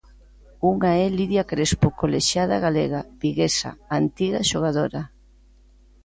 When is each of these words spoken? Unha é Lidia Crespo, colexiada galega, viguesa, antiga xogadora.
Unha 0.71 0.91
é 1.03 1.05
Lidia 1.17 1.43
Crespo, 1.51 1.87
colexiada 2.01 2.55
galega, 2.65 3.01
viguesa, 3.21 3.71
antiga 3.99 4.47
xogadora. 4.51 5.01